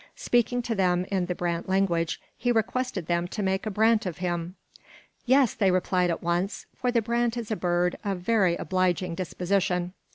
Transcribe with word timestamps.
Speaking 0.15 0.63
to 0.63 0.73
them 0.73 1.05
in 1.11 1.27
the 1.27 1.35
brant 1.35 1.69
language, 1.69 2.19
he 2.35 2.51
requested 2.51 3.05
them 3.05 3.27
to 3.27 3.43
make 3.43 3.67
a 3.67 3.69
brant 3.69 4.07
of 4.07 4.17
him. 4.17 4.55
"Yes," 5.27 5.53
they 5.53 5.69
replied 5.69 6.09
at 6.09 6.23
once, 6.23 6.65
for 6.75 6.89
the 6.91 7.03
brant 7.03 7.37
is 7.37 7.51
a 7.51 7.55
bird 7.55 7.99
of 8.03 8.17
a 8.17 8.19
very 8.19 8.55
obliging 8.55 9.13
disposition. 9.13 9.93